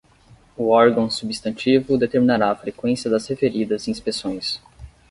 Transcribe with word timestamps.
O 0.57 0.69
órgão 0.69 1.11
substantivo 1.11 1.95
determinará 1.95 2.49
a 2.49 2.55
freqüência 2.55 3.07
das 3.07 3.27
referidas 3.27 3.87
inspeções. 3.87 4.59